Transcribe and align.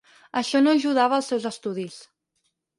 Això 0.39 0.61
no 0.63 0.73
ajudava 0.77 1.17
als 1.19 1.31
seus 1.33 1.47
estudis. 1.53 2.03